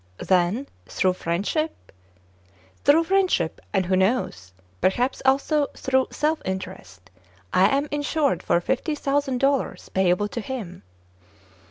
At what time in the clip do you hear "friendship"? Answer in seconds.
1.13-1.91, 3.03-3.61